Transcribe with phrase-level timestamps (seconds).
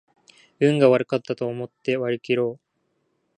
[0.59, 2.59] 運が悪かったと思って割りきろう